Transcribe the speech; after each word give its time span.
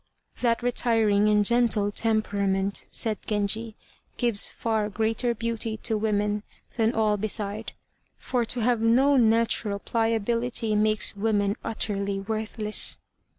"That 0.41 0.63
retiring 0.63 1.29
and 1.29 1.45
gentle 1.45 1.91
temperament," 1.91 2.85
said 2.89 3.19
Genji, 3.27 3.75
"gives 4.17 4.49
far 4.49 4.89
greater 4.89 5.35
beauty 5.35 5.77
to 5.83 5.95
women 5.95 6.41
than 6.75 6.95
all 6.95 7.17
beside, 7.17 7.73
for 8.17 8.43
to 8.45 8.61
have 8.61 8.81
no 8.81 9.15
natural 9.15 9.77
pliability 9.77 10.73
makes 10.73 11.15
women 11.15 11.55
utterly 11.63 12.19
worthless." 12.19 12.97